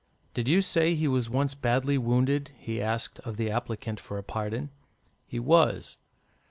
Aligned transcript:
"Did 0.33 0.47
you 0.47 0.63
say 0.63 0.95
he 0.95 1.07
was 1.07 1.29
once 1.29 1.53
badly 1.53 1.95
wounded?" 1.95 2.49
he 2.57 2.81
asked 2.81 3.19
of 3.19 3.37
the 3.37 3.51
applicant 3.51 3.99
for 3.99 4.17
a 4.17 4.23
pardon. 4.23 4.71
"He 5.27 5.37
was." 5.39 5.97